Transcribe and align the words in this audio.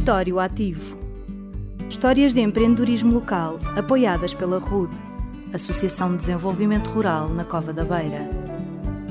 Território 0.00 0.40
Ativo. 0.40 0.98
Histórias 1.90 2.32
de 2.32 2.40
empreendedorismo 2.40 3.12
local 3.12 3.60
apoiadas 3.76 4.32
pela 4.32 4.58
RUD, 4.58 4.90
Associação 5.52 6.12
de 6.12 6.16
Desenvolvimento 6.16 6.88
Rural 6.88 7.28
na 7.28 7.44
Cova 7.44 7.70
da 7.70 7.84
Beira, 7.84 8.30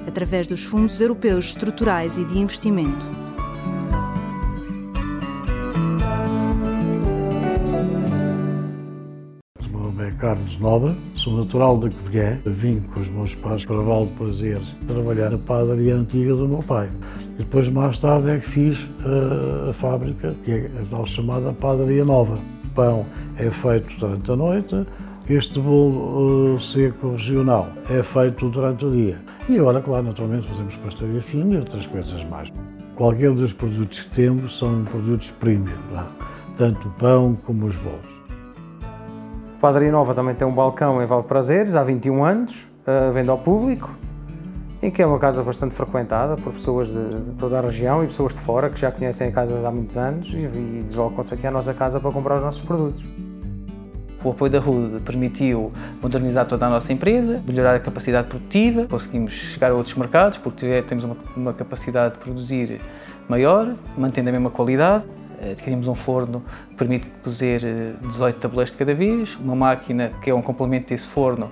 através 0.07 0.47
dos 0.47 0.63
Fundos 0.63 0.99
Europeus 0.99 1.49
Estruturais 1.49 2.17
e 2.17 2.25
de 2.25 2.39
Investimento. 2.39 3.05
Meu 9.69 9.79
nome 9.79 10.07
é 10.07 10.11
Carlos 10.13 10.59
Nova, 10.59 10.97
sou 11.13 11.37
natural 11.37 11.77
de 11.77 11.95
Covilhã, 11.95 12.39
vim 12.47 12.79
com 12.79 12.99
os 12.99 13.09
meus 13.09 13.35
pais 13.35 13.63
para 13.63 13.79
Val 13.79 14.07
de 14.07 14.13
Prazeres 14.13 14.67
trabalhar 14.87 15.29
na 15.29 15.37
padaria 15.37 15.95
antiga 15.95 16.33
do 16.33 16.47
meu 16.47 16.63
pai. 16.63 16.89
E 17.39 17.43
depois, 17.43 17.69
mais 17.69 17.97
tarde, 17.97 18.29
é 18.29 18.39
que 18.39 18.49
fiz 18.49 18.77
uh, 18.81 19.69
a 19.69 19.73
fábrica, 19.73 20.35
que 20.43 20.51
é 20.51 20.65
a 20.65 20.85
tal 20.91 21.05
chamada 21.05 21.53
padaria 21.53 22.03
nova. 22.03 22.33
O 22.65 22.69
pão 22.75 23.05
é 23.37 23.49
feito 23.49 23.87
durante 23.97 24.29
a 24.29 24.35
noite, 24.35 24.85
este 25.29 25.57
bolo 25.57 26.55
uh, 26.55 26.59
seco 26.59 27.11
regional 27.11 27.69
é 27.89 28.03
feito 28.03 28.49
durante 28.49 28.83
o 28.83 28.91
dia. 28.91 29.17
E 29.47 29.57
agora, 29.57 29.81
claro, 29.81 30.03
naturalmente 30.03 30.49
fazemos 30.49 30.75
pastelaria 30.75 31.21
fina 31.21 31.55
e 31.55 31.57
outras 31.59 31.85
coisas 31.85 32.23
mais. 32.25 32.51
Qualquer 32.95 33.31
dos 33.31 33.53
produtos 33.53 34.01
que 34.01 34.09
temos 34.09 34.59
são 34.59 34.83
produtos 34.83 35.29
premium, 35.29 35.71
lá. 35.93 36.11
tanto 36.57 36.89
o 36.89 36.91
pão 36.91 37.37
como 37.45 37.67
os 37.67 37.75
bolos. 37.77 38.19
A 39.55 39.61
Padaria 39.61 39.91
Nova 39.91 40.13
também 40.13 40.35
tem 40.35 40.45
um 40.45 40.53
balcão 40.53 41.01
em 41.01 41.05
Val 41.05 41.21
de 41.21 41.27
Prazeres, 41.29 41.73
há 41.73 41.83
21 41.83 42.25
anos, 42.25 42.67
uh, 42.85 43.13
vende 43.13 43.29
ao 43.29 43.37
público, 43.37 43.89
e 44.81 44.89
que 44.89 45.01
é 45.01 45.05
uma 45.05 45.19
casa 45.19 45.43
bastante 45.43 45.75
frequentada 45.75 46.35
por 46.37 46.53
pessoas 46.53 46.87
de, 46.87 47.33
toda 47.37 47.59
a 47.59 47.61
região 47.61 48.03
e 48.03 48.07
pessoas 48.07 48.33
de 48.33 48.39
fora 48.39 48.69
que 48.69 48.79
já 48.79 48.91
conhecem 48.91 49.27
a 49.27 49.31
casa 49.31 49.67
há 49.67 49.71
muitos 49.71 49.97
anos 49.97 50.31
e, 50.33 50.37
e 50.37 50.83
deslocam-se 50.87 51.33
aqui 51.33 51.45
à 51.45 51.51
nossa 51.51 51.73
casa 51.73 51.99
para 51.99 52.11
comprar 52.11 52.37
os 52.37 52.43
nossos 52.43 52.61
produtos. 52.61 53.05
O 54.23 54.31
apoio 54.31 54.51
da 54.51 54.59
RUD 54.59 54.99
permitiu 55.01 55.71
modernizar 56.01 56.45
toda 56.45 56.65
a 56.65 56.69
nossa 56.69 56.91
empresa, 56.91 57.41
melhorar 57.47 57.75
a 57.75 57.79
capacidade 57.79 58.27
produtiva, 58.27 58.85
conseguimos 58.85 59.31
chegar 59.31 59.71
a 59.71 59.73
outros 59.73 59.95
mercados 59.95 60.37
porque 60.37 60.83
temos 60.87 61.05
uma, 61.05 61.15
uma 61.37 61.53
capacidade 61.53 62.15
de 62.15 62.19
produzir 62.19 62.81
maior, 63.29 63.73
mantendo 63.97 64.29
a 64.29 64.31
mesma 64.31 64.49
qualidade. 64.49 65.05
Adquirimos 65.41 65.87
um 65.87 65.95
forno 65.95 66.43
que 66.69 66.75
permite 66.75 67.07
cozer 67.23 67.61
18 68.01 68.35
eh, 68.35 68.39
tabuleiros 68.41 68.73
de 68.73 68.77
cada 68.77 68.93
vez, 68.93 69.37
uma 69.37 69.55
máquina 69.55 70.11
que 70.21 70.29
é 70.29 70.35
um 70.35 70.41
complemento 70.41 70.89
desse 70.89 71.07
forno 71.07 71.49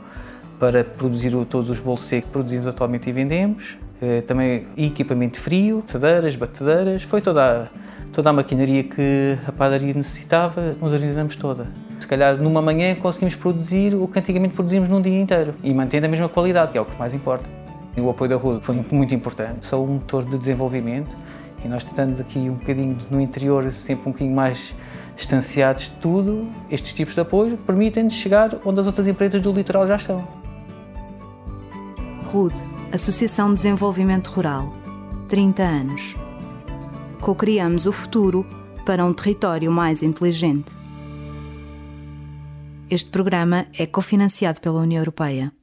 para 0.59 0.83
produzir 0.83 1.31
todos 1.49 1.69
os 1.69 1.79
bolos 1.79 2.01
secos 2.01 2.27
que 2.27 2.33
produzimos 2.33 2.67
atualmente 2.67 3.09
e 3.09 3.11
vendemos. 3.11 3.77
Eh, 4.01 4.21
também 4.21 4.67
equipamento 4.77 5.39
frio, 5.39 5.83
assadeiras, 5.87 6.35
batedeiras, 6.35 7.03
foi 7.03 7.21
toda 7.21 7.63
a, 7.63 7.67
toda 8.13 8.29
a 8.29 8.33
maquinaria 8.33 8.83
que 8.83 9.37
a 9.47 9.51
padaria 9.51 9.93
necessitava, 9.93 10.75
modernizamos 10.79 11.35
toda 11.35 11.67
se 12.07 12.09
calhar 12.09 12.37
numa 12.37 12.61
manhã 12.61 12.95
conseguimos 12.95 13.35
produzir 13.35 13.93
o 13.93 14.07
que 14.07 14.17
antigamente 14.17 14.55
produzimos 14.55 14.87
num 14.87 15.01
dia 15.01 15.21
inteiro 15.21 15.53
e 15.61 15.73
mantendo 15.73 16.05
a 16.05 16.09
mesma 16.09 16.29
qualidade, 16.29 16.71
que 16.71 16.77
é 16.77 16.81
o 16.81 16.85
que 16.85 16.97
mais 16.97 17.13
importa. 17.13 17.43
O 17.97 18.09
apoio 18.09 18.29
da 18.29 18.37
RUD 18.37 18.63
foi 18.63 18.81
muito 18.91 19.13
importante, 19.13 19.65
são 19.65 19.83
um 19.83 19.87
motor 19.95 20.23
de 20.23 20.37
desenvolvimento 20.37 21.13
e 21.65 21.67
nós 21.67 21.83
tentamos 21.83 22.21
aqui 22.21 22.39
um 22.39 22.53
bocadinho 22.53 22.97
no 23.11 23.19
interior, 23.19 23.69
sempre 23.71 24.07
um 24.07 24.13
bocadinho 24.13 24.35
mais 24.35 24.73
distanciados 25.17 25.85
de 25.85 25.91
tudo, 25.99 26.47
estes 26.71 26.93
tipos 26.93 27.13
de 27.13 27.19
apoio 27.19 27.57
permitem-nos 27.57 28.13
chegar 28.13 28.51
onde 28.63 28.79
as 28.79 28.87
outras 28.87 29.05
empresas 29.05 29.41
do 29.41 29.51
litoral 29.51 29.85
já 29.85 29.97
estão. 29.97 30.36
RUD, 32.27 32.53
Associação 32.91 33.49
de 33.49 33.55
Desenvolvimento 33.55 34.27
Rural, 34.27 34.73
30 35.29 35.63
anos. 35.63 36.15
Co-criamos 37.21 37.85
o 37.85 37.93
futuro 37.93 38.45
para 38.85 39.05
um 39.05 39.13
território 39.13 39.71
mais 39.71 40.03
inteligente. 40.03 40.75
Este 42.89 43.09
programa 43.09 43.65
é 43.73 43.85
cofinanciado 43.85 44.59
pela 44.59 44.81
União 44.81 44.99
Europeia. 44.99 45.56